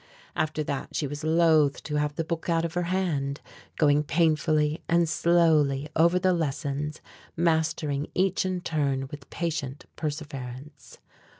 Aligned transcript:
After 0.35 0.63
that 0.63 0.95
she 0.95 1.05
was 1.05 1.23
loath 1.23 1.83
to 1.83 1.97
have 1.97 2.15
the 2.15 2.23
book 2.23 2.49
out 2.49 2.65
of 2.65 2.73
her 2.73 2.85
hand, 2.89 3.39
going 3.77 4.01
painfully 4.01 4.81
and 4.89 5.07
slowly 5.07 5.89
over 5.95 6.17
the 6.17 6.33
lessons, 6.33 7.01
mastering 7.37 8.07
each 8.15 8.43
in 8.43 8.61
turn 8.61 9.09
with 9.11 9.29
patient 9.29 9.85
perseverance. 9.95 10.97